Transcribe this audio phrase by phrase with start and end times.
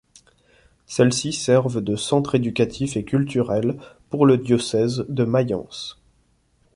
[0.87, 3.77] Celles-ci servent de centre éducatif et culturel,
[4.09, 6.01] pour le diocèse de Mayence.